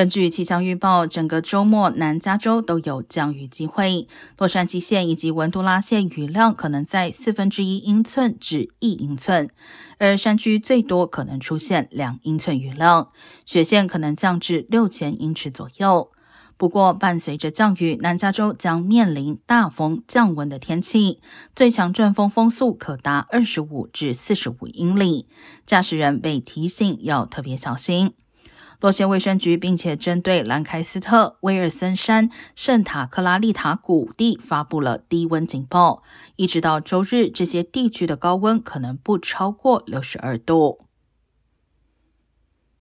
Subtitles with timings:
[0.00, 4.08] 根据气象预报，整个周末南加州都有降雨机会。
[4.38, 9.50] 洛杉矶县以及文都拉县雨量可能在四分之一英寸至一英寸，
[9.98, 13.10] 而山区最多可能出现两英寸雨量，
[13.44, 16.10] 雪线可能降至六千英尺左右。
[16.56, 21.20] 不过，伴随着降雨，南加州将面临大风降温的天气，
[21.54, 25.26] 最强阵风风速可达二十五至四十五英里，
[25.66, 28.14] 驾驶人被提醒要特别小心。
[28.80, 36.02] 洛县卫生局并且针对兰开斯特、威尔森山、圣塔克拉丽塔谷地发布了低温警报，
[36.36, 40.89] 一直到周日，这些地区的高温可能不超过六十二度。